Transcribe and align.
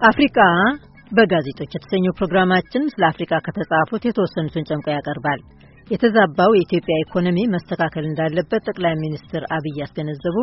አፍሪካ 0.00 0.38
በጋዜጦች 1.12 1.70
የተሰኘው 1.74 2.12
ፕሮግራማችን 2.18 2.82
ስለ 2.92 3.02
አፍሪካ 3.08 3.32
ከተጻፉት 3.46 4.02
የተወሰኑትን 4.06 4.66
ጨምቆ 4.68 4.86
ያቀርባል። 4.92 5.40
የተዛባው 5.90 6.50
የኢትዮጵያ 6.54 6.96
ኢኮኖሚ 7.04 7.38
መስተካከል 7.54 8.04
እንዳለበት 8.06 8.66
ጠቅላይ 8.68 8.94
ሚኒስትር 9.00 9.42
አብይ 9.56 9.74
ያስገነዘቡ፣ 9.82 10.36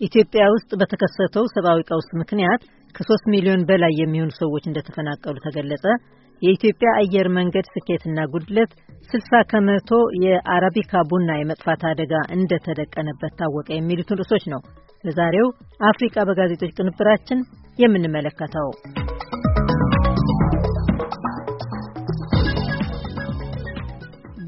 ኢትዮጵያ 0.00 0.42
ውስጥ 0.54 0.70
በተከሰተው 0.80 1.44
ሰብአዊ 1.54 1.80
ቀውስ 1.90 2.08
ምክንያት 2.22 2.62
ከሶስት 2.94 3.24
ሚሊዮን 3.34 3.62
በላይ 3.70 3.94
የሚሆኑ 4.00 4.30
ሰዎች 4.40 4.66
እንደተፈናቀሉ 4.68 5.36
ተገለጸ፣ 5.46 5.84
የኢትዮጵያ 6.42 6.90
አየር 7.00 7.28
መንገድ 7.38 7.68
ስኬትና 7.74 8.18
ጉድለት 8.34 8.72
60 9.10 9.40
ከመቶ 9.52 9.90
የአረቢካ 10.24 11.02
ቡና 11.10 11.30
የመጥፋት 11.38 11.84
አደጋ 11.92 12.12
እንደተደቀነበት 12.36 13.34
ታወቀ፣ 13.40 13.68
የሚሉትን 13.74 14.20
ርዕሶች 14.20 14.44
ነው 14.54 14.60
ለዛሬው 15.04 15.48
አፍሪካ 15.90 16.18
በጋዜጦች 16.28 16.74
ቅንብራችን 16.78 17.40
የምንመለከተው። 17.78 18.68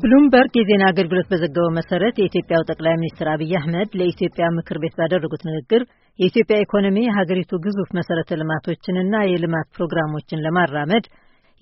ብሉምበርግ 0.03 0.53
የዜና 0.59 0.83
አገልግሎት 0.91 1.27
በዘገበው 1.31 1.71
መሰረት 1.79 2.15
የኢትዮጵያው 2.19 2.63
ጠቅላይ 2.69 2.95
ሚኒስትር 2.97 3.29
አብይ 3.33 3.53
አህመድ 3.59 3.91
ለኢትዮጵያ 4.01 4.45
ምክር 4.57 4.77
ቤት 4.83 4.95
ባደረጉት 5.01 5.43
ንግግር 5.49 5.83
የኢትዮጵያ 6.19 6.57
ኢኮኖሚ 6.59 6.97
የሀገሪቱ 7.03 7.53
ግዙፍ 7.67 7.91
መሰረተ 7.99 8.39
ልማቶችንና 8.41 9.17
የልማት 9.27 9.69
ፕሮግራሞችን 9.77 10.43
ለማራመድ 10.47 11.05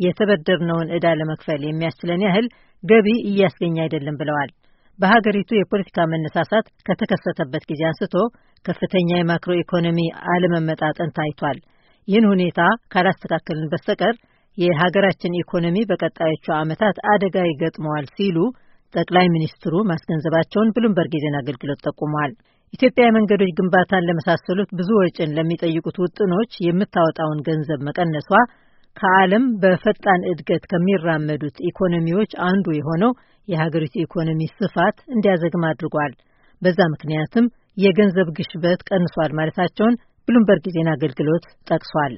የተበደርነውን 0.00 0.92
ዕዳ 0.96 1.06
ለመክፈል 1.20 1.62
የሚያስችለን 1.66 2.24
ያህል 2.26 2.46
ገቢ 2.84 3.08
እያስገኘ 3.30 3.76
አይደለም 3.84 4.18
ብለዋል። 4.20 4.50
በሀገሪቱ 4.98 5.50
የፖለቲካ 5.56 6.06
መነሳሳት 6.12 6.66
ከተከሰተበት 6.88 7.64
ጊዜ 7.70 7.82
አንስቶ 7.90 8.14
ከፍተኛ 8.64 9.10
የማክሮ 9.16 9.52
ኢኮኖሚ 9.60 9.98
አለመመጣጠን 10.32 11.14
ታይቷል። 11.18 11.58
ይህን 12.08 12.26
ሁኔታ 12.32 12.60
ካላስተካከልን 12.92 13.70
በስተቀር 13.72 14.14
የሀገራችን 14.58 15.38
ኢኮኖሚ 15.40 15.76
በቀጣዮቹ 15.90 16.46
ዓመታት 16.60 16.96
አደጋ 17.12 17.36
ይገጥመዋል 17.46 18.06
ሲሉ 18.16 18.38
ጠቅላይ 18.94 19.26
ሚኒስትሩ 19.34 19.74
ማስገንዘባቸውን 19.90 20.72
ብሉምበርግ 20.76 21.12
የዜና 21.16 21.36
አገልግሎት 21.42 21.82
ጠቁሟል። 21.86 22.32
ኢትዮጵያ 22.74 23.04
የመንገዶች 23.06 23.50
ግንባታን 23.58 24.06
ለመሳሰሉት 24.08 24.70
ብዙ 24.78 24.88
ወጪን 25.00 25.30
ለሚጠይቁት 25.36 25.96
ውጥኖች 26.02 26.52
የምታወጣውን 26.66 27.38
ገንዘብ 27.46 27.80
መቀነሷ 27.88 28.30
ከዓለም 28.98 29.44
በፈጣን 29.62 30.20
እድገት 30.30 30.64
ከሚራመዱት 30.70 31.56
ኢኮኖሚዎች 31.68 32.32
አንዱ 32.48 32.66
የሆነው 32.76 33.12
የሀገሪቱ 33.48 33.94
ኢኮኖሚ 34.02 34.40
ስፋት 34.56 34.96
እንዲያዘግም 35.14 35.64
አድርጓል። 35.68 36.12
በዛ 36.62 36.78
ምክንያትም 36.94 37.44
የገንዘብ 37.76 38.28
ግሽበት 38.38 38.80
ቀንሷል 38.88 39.32
ማለታቸውን 39.38 39.96
ብሉምበርግ 40.28 40.64
የዜና 40.68 40.88
አገልግሎት 40.96 41.44
ጠቅሷል። 41.70 42.14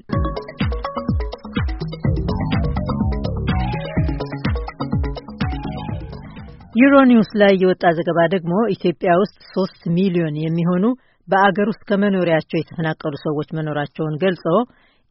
ዩሮኒውስ 6.80 7.30
ላይ 7.40 7.52
የወጣ 7.60 7.84
ዘገባ 7.98 8.18
ደግሞ 8.34 8.54
ኢትዮጵያ 8.74 9.12
ውስጥ 9.22 9.38
ሶስት 9.54 9.80
ሚሊዮን 9.96 10.36
የሚሆኑ 10.42 10.84
በአገር 11.28 11.66
ውስጥ 11.70 11.82
ከመኖሪያቸው 11.88 12.58
የተፈናቀሉ 12.58 13.14
ሰዎች 13.24 13.48
መኖራቸውን 13.58 14.14
ገልጾ 14.22 14.44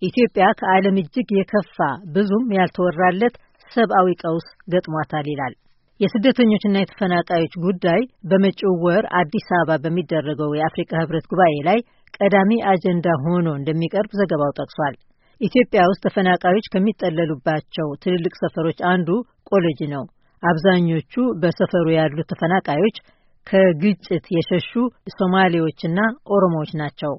ኢትዮጵያ 0.02 0.46
ከዓለም 0.60 0.98
እጅግ 1.02 1.30
የከፋ 1.38 1.78
ብዙም 2.14 2.46
ያልተወራለት 2.58 3.36
ሰብአዊ 3.72 4.08
ቀውስ 4.22 4.46
ገጥሟታል 4.74 5.26
ይላል። 5.32 5.54
የስደተኞችና 6.00 6.76
የተፈናቃዮች 6.80 7.54
ጉዳይ 7.66 8.02
በመጪው 8.30 8.74
ወር 8.86 9.06
አዲስ 9.20 9.48
አበባ 9.58 9.80
በሚደረገው 9.84 10.52
የአፍሪካ 10.56 10.92
ሕብረት 11.02 11.26
ጉባኤ 11.32 11.56
ላይ 11.68 11.80
ቀዳሚ 12.18 12.52
አጀንዳ 12.72 13.08
ሆኖ 13.26 13.48
እንደሚቀርብ 13.58 14.12
ዘገባው 14.22 14.52
ጠቅሷል። 14.60 14.96
ኢትዮጵያ 15.42 15.82
ውስጥ 15.90 16.02
ተፈናቃዮች 16.06 16.66
ከሚጠለሉባቸው 16.74 17.90
ትልልቅ 18.04 18.34
ሰፈሮች 18.42 18.80
አንዱ 18.94 19.10
ቆሎጂ 19.50 19.80
ነው። 19.94 20.04
አብዛኞቹ 20.44 21.14
በሰፈሩ 21.42 21.86
ያሉት 21.98 22.28
ተፈናቃዮች 22.32 22.98
ከግጭት 23.48 24.26
የሸሹ 24.36 24.72
ሶማሌዎችና 25.16 26.00
ኦሮሞዎች 26.36 26.72
ናቸው። 26.82 27.14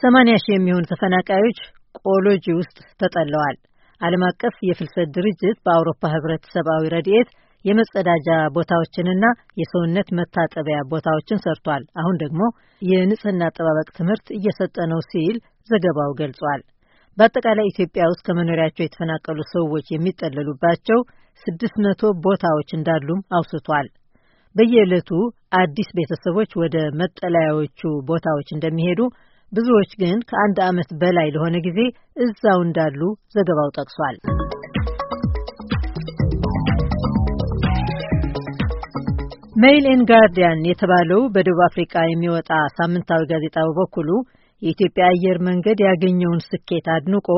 ሰማንያ 0.00 0.36
ሺህ 0.36 0.54
የሚሆኑ 0.56 0.84
ተፈናቃዮች 0.92 1.58
ቆሎጂ 2.04 2.46
ውስጥ 2.52 2.78
ተጠለዋል። 3.00 3.56
ዓለም 4.00 4.22
አቀፍ 4.28 4.54
የፍልሰት 4.68 5.08
ድርጅት 5.16 5.58
በአውሮፓ 5.66 6.02
ህብረት 6.14 6.44
ሰብአዊ 6.54 6.84
ረድኤት 6.94 7.28
የመጸዳጃ 7.64 8.28
ቦታዎችንና 8.56 9.24
የሰውነት 9.60 10.08
መታጠቢያ 10.18 10.78
ቦታዎችን 10.90 11.42
ሰርቷል። 11.44 11.84
አሁን 12.00 12.16
ደግሞ 12.22 12.42
የንጽህና 12.82 13.42
አጠባበቅ 13.48 13.88
ትምህርት 13.98 14.26
እየሰጠ 14.36 14.76
ነው 14.92 15.00
ሲል 15.10 15.36
ዘገባው 15.70 16.10
ገልጿል። 16.20 16.60
በአጠቃላይ 17.18 17.66
ኢትዮጵያ 17.68 18.04
ውስጥ 18.08 18.22
ከመኖሪያቸው 18.26 18.84
የተፈናቀሉ 18.84 19.38
ሰዎች 19.54 19.86
የሚጠለሉባቸው 19.90 20.98
ስድስት 21.42 21.76
መቶ 21.84 22.12
ቦታዎች 22.26 22.68
እንዳሉም 22.78 23.20
አውስቷል። 23.38 23.86
በየዕለቱ 24.56 25.10
አዲስ 25.60 25.88
ቤተሰቦች 25.98 26.50
ወደ 26.62 26.76
መጠለያዎቹ 27.00 27.80
ቦታዎች 28.08 28.48
እንደሚሄዱ፣ 28.52 29.00
ብዙዎች 29.52 29.90
ግን 29.98 30.16
ከአንድ 30.30 30.58
ዓመት 30.66 30.90
በላይ 31.00 31.28
ለሆነ 31.34 31.56
ጊዜ 31.66 31.80
እዛው 32.24 32.60
እንዳሉ 32.64 33.00
ዘገባው 33.36 33.70
ጠቅሷል። 33.78 34.16
ሜይል 39.56 39.84
ኤን 39.90 40.00
ጋርዲያን 40.08 40.58
የተባለው 40.68 41.20
በደቡብ 41.34 41.60
አፍሪቃ 41.66 41.94
የሚወጣ 42.06 42.50
ሳምንታዊ 42.78 43.22
ጋዜጣ 43.30 43.56
በበኩሉ 43.68 44.08
የኢትዮጵያ 44.62 45.04
አየር 45.06 45.38
መንገድ 45.48 45.78
ያገኘውን 45.86 46.40
ስኬት 46.46 46.86
አድንቆ 46.94 47.28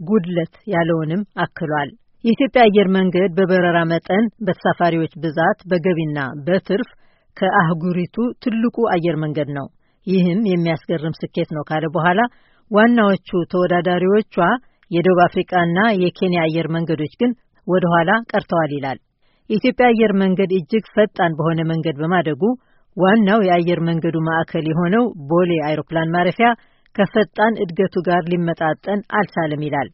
ጉድለት 0.00 0.54
ያለውንም 0.72 1.22
አክሏል። 1.44 1.90
የኢትዮጵያ 2.24 2.62
አየር 2.64 2.88
መንገድ 2.96 3.30
በበረራ 3.38 3.78
መጠን፣ 3.92 4.24
በተሳፋሪዎች 4.46 5.12
ብዛት፣ 5.24 5.58
በገቢና 5.70 6.18
በትርፍ 6.46 6.88
ከአህጉሪቱ 7.36 8.16
ትልቁ 8.44 8.76
አየር 8.94 9.16
መንገድ 9.16 9.50
ነው። 9.58 9.66
ይህም 10.08 10.40
የሚያስገርም 10.50 11.18
ስኬት 11.18 11.50
ነው 11.56 11.64
ካለ 11.68 11.84
በኋላ 11.94 12.20
ዋናዎቹ 12.70 13.28
ተወዳዳሪዎቿ 13.52 14.36
የደቡብ 14.90 15.18
አፍሪቃና 15.26 15.78
የኬንያ 16.02 16.40
አየር 16.46 16.66
መንገዶች 16.76 17.12
ግን 17.20 17.30
ወደ 17.66 17.84
ኋላ 17.94 18.10
ቀርተዋል 18.30 18.70
ይላል። 18.76 18.98
የኢትዮጵያ 19.50 19.86
አየር 19.90 20.12
መንገድ 20.22 20.50
እጅግ 20.58 20.84
ፈጣን 20.94 21.32
በሆነ 21.38 21.60
መንገድ 21.70 21.96
በማደጉ 22.00 22.42
ዋናው 22.96 23.40
የአየር 23.46 23.80
መንገዱ 23.88 24.16
ማዕከል 24.28 24.64
የሆነው 24.70 25.04
ቦሌ 25.30 25.50
አይሮፕላን 25.68 26.12
ማረፊያ 26.14 26.48
ከፈጣን 26.94 27.54
እድገቱ 27.64 27.96
ጋር 28.08 28.22
ሊመጣጠን 28.32 29.00
አልቻለም 29.18 29.62
ይላል። 29.66 29.88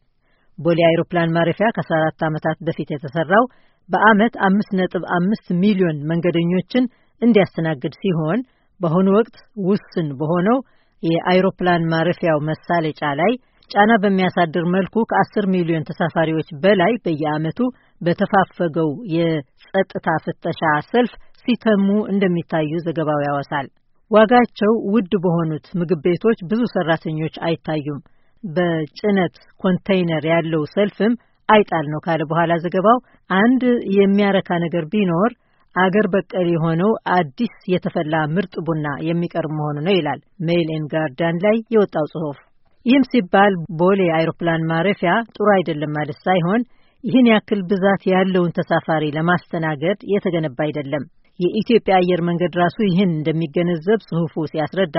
ቦሌ 0.59 0.79
አይሮፕላን 0.87 1.33
ማረፊያ 1.35 1.67
ከ14 1.77 2.25
ዓመታት 2.27 2.57
በፊት 2.67 2.89
የተሰራው 2.93 3.45
በዓመት 3.89 4.33
5.5 4.47 5.55
ሚሊዮን 5.63 5.97
መንገደኞችን 6.11 6.85
እንዲያስተናግድ 7.21 7.93
ሲሆን 8.01 8.39
በአሁኑ 8.81 9.07
ወቅት 9.17 9.35
ውስን 9.67 10.07
በሆነው 10.19 10.57
የአይሮፕላን 11.03 11.83
ማረፊያው 11.91 12.39
መሳለጫ 12.49 13.01
ላይ 13.19 13.31
ጫና 13.71 13.91
በሚያሳድር 14.01 14.65
መልኩ 14.75 14.95
ከ10 15.11 15.45
ሚሊዮን 15.53 15.87
ተሳፋሪዎች 15.87 16.49
በላይ 16.63 16.93
በየዓመቱ 17.05 17.59
በተፋፈገው 18.01 18.89
የጸጥታ 19.15 20.07
ፍተሻ 20.25 20.61
ሰልፍ 20.91 21.13
ሲተሙ 21.41 21.87
እንደሚታዩ 22.11 22.71
ዘገባው 22.85 23.19
ያወሳል። 23.27 23.67
ዋጋቸው 24.11 24.73
ውድ 24.93 25.13
በሆኑት 25.23 25.67
ምግብ 25.79 26.01
ቤቶች 26.05 26.39
ብዙ 26.49 26.61
ሰራተኞች 26.75 27.35
አይታዩም። 27.47 28.01
በጭነት 28.43 29.35
ኮንቴይነር 29.63 30.23
ያለው 30.31 30.63
ሰልፍም 30.75 31.13
አይጣል 31.49 31.85
ነው 31.93 31.99
ካለ 32.05 32.21
በኋላ 32.29 32.53
ዘገባው 32.63 32.97
አንድ 33.29 33.63
የሚያረካ 33.97 34.49
ነገር 34.65 34.83
ቢኖር 34.93 35.31
አገር 35.75 36.05
በቀል 36.13 36.47
የሆነው 36.51 36.91
አዲስ 37.15 37.55
የተፈላ 37.71 38.15
ምርጥ 38.35 38.53
ቡና 38.67 38.87
የሚቀርብ 39.07 39.51
መሆኑ 39.57 39.77
ነው 39.87 39.93
ይላል 39.97 40.19
ሜይል 40.47 40.69
ኤን 40.75 40.85
ጋርዲያን 40.93 41.37
ላይ 41.45 41.57
የወጣው 41.73 42.05
ጽሑፍ። 42.13 42.37
ይህም 42.85 43.03
ሲባል 43.11 43.53
ቦሌ 43.79 44.01
አይሮፕላን 44.17 44.67
ማረፊያ 44.71 45.13
ጥሩ 45.31 45.47
አይደለም 45.55 45.91
ማለት 45.97 46.19
ሳይሆን 46.25 46.61
ይህን 47.03 47.27
ያክል 47.31 47.59
ብዛት 47.71 48.03
ያለውን 48.11 48.55
ተሳፋሪ 48.57 49.03
ለማስተናገድ 49.17 49.99
የተገነባ 50.13 50.57
አይደለም። 50.65 51.03
የኢትዮጵያ 51.39 51.93
አየር 51.97 52.21
መንገድ 52.27 52.53
ራሱ 52.61 52.77
ይህን 52.87 53.09
እንደሚገነዘብ 53.15 53.99
ጽሑፉ 54.09 54.45
ሲያስረዳ 54.51 54.97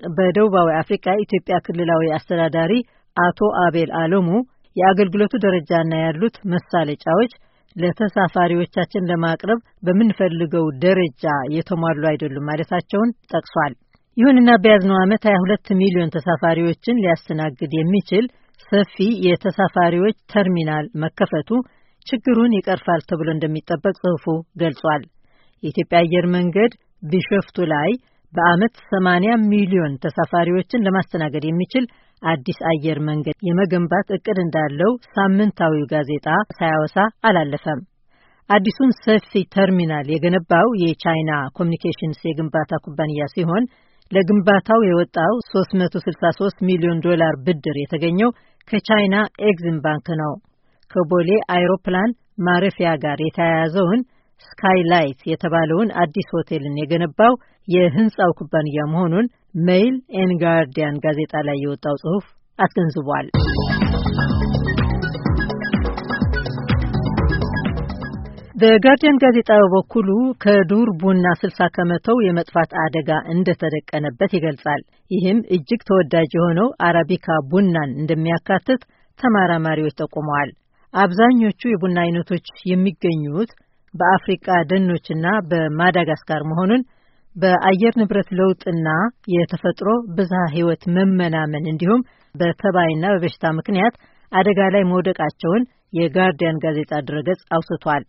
በደቡባዊ 0.00 0.68
አፍሪካ 0.80 1.06
የኢትዮጵያ 1.14 1.56
ክልላዊ 1.66 2.04
አስተዳዳሪ 2.16 2.72
አቶ 3.16 3.48
አቤል 3.64 3.90
አለሙ 4.00 4.28
የአገልግሎቱ 4.76 5.34
ደረጃና 5.44 5.92
ያሉት 6.04 6.36
መሳለጫዎች 6.54 7.32
ለተሳፋሪዎቻችን 7.76 9.08
ለማቅረብ 9.10 9.58
በምንፈልገው 9.86 10.66
ደረጃ 10.84 11.24
የተሟሉ 11.56 12.02
አይደሉም 12.10 12.48
ማለታቸውን 12.50 13.10
ጠቅሷል። 13.32 13.74
ይሁንና 14.16 14.50
በያዝነው 14.62 14.98
ዓመት 15.02 15.24
22 15.28 15.72
ሚሊዮን 15.80 16.12
ተሳፋሪዎችን 16.14 17.00
ሊያስተናግድ 17.02 17.72
የሚችል 17.76 18.26
ሰፊ 18.70 18.94
የተሳፋሪዎች 19.26 20.16
ተርሚናል 20.32 20.86
መከፈቱ 21.02 21.50
ችግሩን 22.06 22.56
ይቀርፋል 22.56 23.00
ተብሎ 23.10 23.28
እንደሚጠበቅ 23.34 23.94
ጽሑፉ 24.00 24.24
ገልጿል። 24.62 25.02
የኢትዮጵያ 25.62 25.98
አየር 26.00 26.26
መንገድ 26.36 26.72
ቢሾፍቱ 27.02 27.66
ላይ 27.72 27.90
በዓመት 28.32 28.74
80 28.90 29.36
ሚሊዮን 29.52 29.92
ተሳፋሪዎችን 30.04 30.84
ለማስተናገድ 30.86 31.44
የሚችል 31.48 31.84
አዲስ 32.22 32.58
አየር 32.70 32.98
መንገድ 33.08 33.36
የመገንባት 33.48 34.08
እቅድ 34.16 34.38
እንዳለው 34.42 34.92
ሳምንታዊው 35.10 35.84
ጋዜጣ 35.92 36.26
ሳያወሳ 36.56 36.96
አላለፈም። 37.28 37.80
አዲሱን 38.50 38.90
ሰፊ 39.04 39.32
ተርሚናል 39.54 40.06
የገነባው 40.10 40.68
የቻይና 40.82 41.30
ኮሚኒኬሽንስ 41.56 42.20
የግንባታ 42.26 42.72
ኩባንያ 42.84 43.24
ሲሆን 43.34 43.64
ለግንባታው 44.10 44.80
የወጣው 44.86 45.32
363 45.50 46.66
ሚሊዮን 46.68 46.98
ዶላር 47.06 47.34
ብድር 47.46 47.76
የተገኘው 47.80 48.30
ከቻይና 48.68 49.16
ኤግዚም 49.48 49.78
ባንክ 49.84 50.08
ነው። 50.22 50.32
ከቦሌ 50.90 51.28
አይሮፕላን 51.54 52.10
ማረፊያ 52.46 52.90
ጋር 53.04 53.18
የተያያዘውን 53.24 54.00
ስካይላይት 54.44 55.20
የተባለውን 55.30 55.88
አዲስ 56.02 56.28
ሆቴልን 56.36 56.74
የገነባው 56.78 57.34
የህንፃው 57.68 58.32
ኩባንያ 58.40 58.80
መሆኑን 58.92 59.26
ሜይል 59.56 59.94
ኤን 60.14 60.30
ጋርዲያን 60.40 60.96
ጋዜጣ 61.04 61.34
ላይ 61.46 61.56
የወጣው 61.60 61.94
ጽሑፍ 62.02 62.24
አስገንዝቧል። 62.58 63.26
ዘ 68.54 68.63
ጋርዲያን 68.63 69.20
ጋዜጣ 69.22 69.50
በበኩሉ 69.62 70.08
ከዱር 70.44 70.88
ቡና 71.00 71.24
60 71.40 71.68
ከመቶው 71.74 72.18
የመጥፋት 72.26 72.70
አደጋ 72.84 73.10
እንደተደቀነበት 73.34 74.30
ይገልጻል። 74.36 74.82
ይህም 75.10 75.40
እጅግ 75.56 75.80
ተወዳጅ 75.88 76.30
የሆነው 76.36 76.68
አረቢካ 76.88 77.38
ቡናን 77.50 77.90
እንደሚያካትት 78.00 78.82
ተመራማሪዎች 79.18 79.96
ጠቁመዋል። 80.00 80.50
አብዛኞቹ 80.94 81.60
የቡና 81.68 81.98
አይነቶች 82.04 82.48
የሚገኙት 82.70 83.50
በአፍሪቃ 83.94 84.46
ደኖችና 84.70 85.26
በማዳጋስካር 85.50 86.42
መሆኑን 86.50 86.82
በአየር 87.36 87.94
ንብረት 88.00 88.28
ለውጥና 88.38 88.88
የተፈጥሮ 89.34 89.88
ብዝሃ 90.16 90.42
ሕይወት 90.54 90.82
መመናመን 90.96 91.64
እንዲሁም 91.72 92.02
በተባይና 92.34 93.04
በበሽታ 93.12 93.46
ምክንያት 93.58 93.94
አደጋ 94.32 94.60
ላይ 94.74 94.82
መውደቃቸውን 94.90 95.64
የጋርዲያን 95.98 96.60
ጋዜጣ 96.64 96.92
ድረገጽ 97.08 97.42
አውስቷል። 97.56 98.04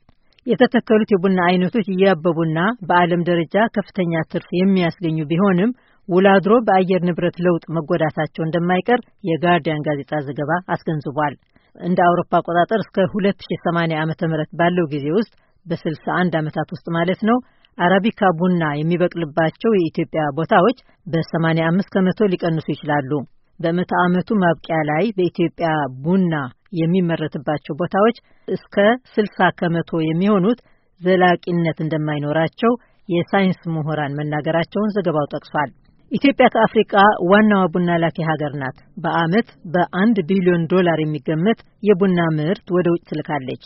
የተተከሉት 0.47 1.09
የቡና 1.13 1.39
አይነቶች 1.47 1.87
እያበቡና 1.93 2.59
በዓለም 2.87 3.21
ደረጃ 3.29 3.55
ከፍተኛ 3.75 4.13
ትርፍ 4.31 4.49
የሚያስገኙ 4.59 5.17
ቢሆንም 5.31 5.71
ውላድሮ 6.09 6.53
በአየር 6.67 7.01
ንብረት 7.07 7.37
ለውጥ 7.45 7.63
መጎዳታቸው 7.77 8.43
እንደማይቀር 8.45 8.99
የጋርዲያን 9.29 9.85
ጋዜጣ 9.87 10.21
ዘገባ 10.27 10.51
አስገንዝቧል። 10.75 11.33
እንደ 11.75 11.99
አውሮፓ 12.05 12.31
አቆጣጠር 12.39 12.79
እስከ 12.83 12.97
2080 13.09 13.97
ዓ 13.97 14.05
ም 14.05 14.13
ባለው 14.59 14.85
ጊዜ 14.93 15.05
ውስጥ 15.17 15.33
በ61 15.65 16.37
ዓመታት 16.39 16.69
ውስጥ 16.75 16.87
ማለት 16.97 17.21
ነው 17.29 17.37
አረቢካ 17.77 18.29
ቡና 18.39 18.63
የሚበቅልባቸው 18.79 19.71
የኢትዮጵያ 19.75 20.21
ቦታዎች 20.37 20.77
በ85 21.07 21.91
ከመቶ 21.93 22.29
ሊቀንሱ 22.31 22.65
ይችላሉ። 22.73 23.11
በምዕተ 23.59 23.93
ዓመቱ 24.03 24.29
ማብቂያ 24.41 24.77
ላይ 24.89 25.05
በኢትዮጵያ 25.17 25.69
ቡና 26.05 26.33
የሚመረትባቸው 26.79 27.73
ቦታዎች 27.81 28.17
እስከ 28.47 28.75
60 29.13 29.49
ከመቶ 29.59 29.99
የሚሆኑት 30.07 30.59
ዘላቂነት 31.01 31.77
እንደማይኖራቸው 31.85 32.71
የሳይንስ 33.09 33.59
ምሁራን 33.73 34.15
መናገራቸውን 34.19 34.93
ዘገባው 34.95 35.27
ጠቅሷል። 35.33 35.69
ኢትዮጵያ 36.11 36.45
ከአፍሪቃ 36.53 36.93
ዋናዋ 37.29 37.63
ቡና 37.73 37.89
ላኪ 38.03 38.17
ሀገር 38.29 38.53
ናት። 38.61 38.77
በዓመት 39.03 39.47
በአንድ 39.73 40.17
ቢሊዮን 40.29 40.63
ዶላር 40.73 40.99
የሚገመት 41.01 41.59
የቡና 41.83 42.19
ምርት 42.37 42.67
ወደ 42.77 42.87
ውጭ 42.93 43.03
ትልካለች። 43.09 43.63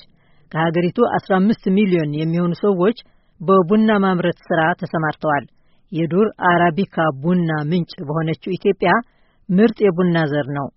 ከሀገሪቱ 0.52 1.00
15 1.18 1.70
ሚሊዮን 1.78 2.12
የሚሆኑ 2.18 2.54
ሰዎች 2.64 2.98
በቡና 3.42 3.92
ማምረት 4.04 4.40
ስራ 4.48 4.62
ተሰማርተዋል። 4.82 5.46
የዱር 5.92 6.28
አራቢካ 6.52 7.06
ቡና 7.24 7.50
ምንጭ 7.70 7.94
በሆነችው 8.08 8.52
ኢትዮጵያ 8.52 8.92
ምርጥ 9.50 9.78
የቡና 9.86 10.18
ዘር 10.32 10.48
ነው፣ 10.58 10.68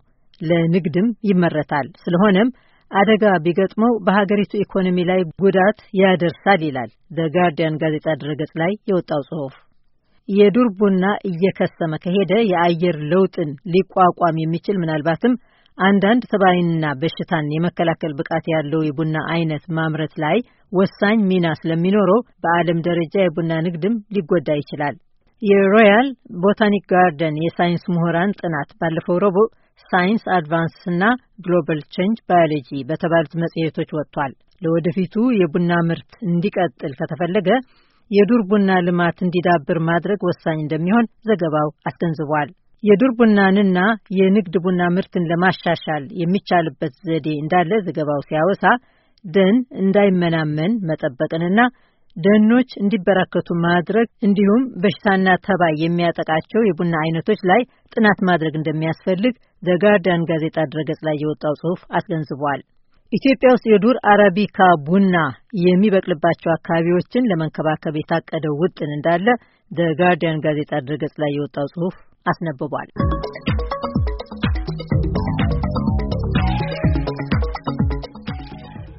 ለንግድም 0.40 1.08
ይመረታል። 1.28 1.88
ስለሆነም 2.02 2.48
አደጋ 2.90 3.24
ቢገጥመው 3.44 3.92
በሀገሪቱ 4.06 4.52
ኢኮኖሚ 4.60 4.98
ላይ 5.10 5.20
ጉዳት 5.42 5.78
ያደርሳል 6.00 6.60
ይላል 6.66 6.90
በጋርዲያን 7.16 7.78
ጋዜጣ 7.82 8.06
ድረገጽ 8.22 8.52
ላይ 8.62 8.72
የወጣው 8.90 9.22
ጽሑፍ። 9.28 9.54
የዱር 10.28 10.68
ቡና 10.78 11.04
እየከሰመ 11.30 11.94
ከሄደ 12.04 12.32
የአየር 12.50 12.96
ለውጥን 13.10 13.50
ሊቋቋም 13.74 14.36
የሚችል 14.42 14.76
ምናልባትም 14.82 15.34
አንዳንድ 15.78 16.22
ተባይንና 16.32 16.84
በሽታን 17.00 17.46
የመከላከል 17.54 18.12
ብቃት 18.18 18.44
ያለው 18.52 18.80
የቡና 18.84 19.16
አይነት 19.34 19.64
ማምረት 19.76 20.14
ላይ 20.24 20.36
ወሳኝ 20.74 21.18
ሚና 21.30 21.46
ስለሚኖረው 21.58 22.20
በዓለም 22.44 22.78
ደረጃ 22.86 23.14
የቡና 23.20 23.52
ንግድም 23.66 23.94
ሊጎዳ 24.16 24.48
ይችላል። 24.60 24.94
የሮያል 25.42 26.06
ቦታኒክ 26.42 26.84
ጋርደን 26.92 27.36
የሳይንስ 27.42 27.84
ምሁራን 27.92 28.30
ጥናት 28.40 28.70
ባለፈው 28.80 29.16
ረቡዕ 29.24 29.46
ሳይንስ 29.90 30.24
አድቫንስ 30.36 30.76
እና 30.92 31.04
ግሎባል 31.44 31.80
ቼንጅ 31.94 32.18
ባዮሎጂ 32.28 32.70
በተባሉት 32.88 33.32
መጽሔቶች 33.42 33.90
ወጥቷል። 33.96 34.32
ለወደፊቱ 34.62 35.14
የቡና 35.40 35.72
ምርት 35.88 36.12
እንዲቀጥል 36.28 36.92
ከተፈለገ 37.00 37.48
የዱር 38.10 38.42
ቡና 38.48 38.70
ልማት 38.86 39.18
እንዲዳብር 39.26 39.78
ማድረግ 39.88 40.20
ወሳኝ 40.28 40.58
እንደሚሆን 40.62 41.10
ዘገባው 41.28 41.68
አስገንዝቧል። 41.88 42.48
የዱር 42.82 43.12
ቡናንና 43.18 43.78
የንግድ 44.18 44.54
ቡና 44.64 44.82
ምርትን 44.96 45.28
ለማሻሻል 45.30 46.04
የሚቻልበት 46.20 46.94
ዘዴ 47.06 47.28
እንዳለ 47.42 47.70
ዘገባው 47.86 48.20
ሲያወሳ 48.26 48.64
ደን 49.24 49.56
እንዳይመናመን 49.82 50.72
መጠበቅንና 50.88 51.60
ደኖች 52.16 52.70
እንዲበራከቱ 52.80 53.48
ማድረግ 53.64 54.08
እንዲሁም 54.26 54.62
በሽታና 54.82 55.28
ተባይ 55.46 55.74
የሚያጠቃቸው 55.80 56.60
የቡና 56.64 56.94
አይነቶች 57.00 57.40
ላይ 57.50 57.62
ጥናት 57.92 58.20
ማድረግ 58.28 58.54
እንደሚያስፈልግ 58.56 59.34
ዘጋርዲያን 59.62 60.26
ጋዜጣ 60.30 60.56
ድረገጽ 60.72 61.00
ላይ 61.08 61.16
የወጣው 61.20 61.56
ጽሑፍ 61.62 61.82
አስገንዝቧል። 61.98 62.62
ኢትዮጵያ 63.12 63.48
ውስጥ 63.52 63.66
የዱር 63.70 63.96
አረቢካ 64.12 64.58
ቡና 64.86 65.16
የሚበቅልባቸው 65.64 66.52
አካባቢዎችን 66.54 67.28
ለመንከባከብ 67.30 67.96
የታቀደው 67.98 68.56
ውጥን 68.62 68.92
እንዳለ 68.96 69.26
ዘጋርዲያን 69.70 70.42
ጋዜጣ 70.46 70.72
ድረገጽ 70.86 71.14
ላይ 71.24 71.32
የወጣው 71.34 71.68
ጽሑፍ 71.74 71.96
አስነብቧል። 72.26 72.90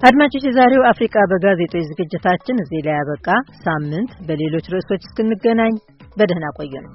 አድማጮች፣ 0.05 0.43
የዛሬው 0.45 0.83
አፍሪቃ 0.89 1.15
በጋዜጦች 1.31 1.83
ዝግጅታችን 1.89 2.61
እዚህ 2.63 2.81
ላይ 2.87 2.95
ያበቃ። 2.97 3.27
ሳምንት 3.61 4.11
በሌሎች 4.27 4.65
ርዕሶች 4.73 5.03
እስክንገናኝ 5.05 5.75
በደህና 6.17 6.47
ቆዩ 6.57 6.73
ነው። 6.85 6.91